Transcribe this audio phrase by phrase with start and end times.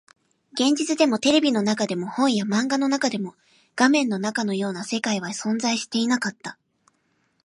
[0.53, 3.35] 現実でも、テレビの中でも、本や漫画の中でも、
[3.75, 6.57] 画面の中のような世界は存在していなかった